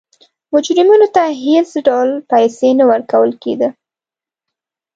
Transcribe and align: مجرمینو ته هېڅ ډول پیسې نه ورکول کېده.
مجرمینو 0.53 1.07
ته 1.15 1.23
هېڅ 1.45 1.69
ډول 1.87 2.09
پیسې 2.31 2.69
نه 2.79 2.85
ورکول 2.91 3.31
کېده. 3.43 3.69